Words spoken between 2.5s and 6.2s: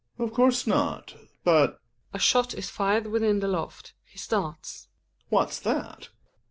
is \fired within the loft, he starts.) What's that